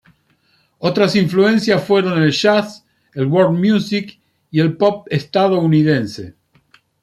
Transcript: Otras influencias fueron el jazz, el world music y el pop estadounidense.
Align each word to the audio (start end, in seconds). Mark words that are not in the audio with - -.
Otras 0.79 1.15
influencias 1.15 1.83
fueron 1.83 2.23
el 2.23 2.31
jazz, 2.31 2.83
el 3.13 3.27
world 3.27 3.59
music 3.63 4.19
y 4.49 4.59
el 4.59 4.75
pop 4.75 5.05
estadounidense. 5.11 6.33